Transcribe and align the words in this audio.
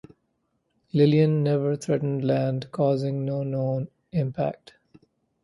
Lillian 0.93 1.43
never 1.43 1.75
threatened 1.75 2.25
land, 2.25 2.71
causing 2.71 3.23
no 3.23 3.43
known 3.43 3.87
impact. 4.13 4.73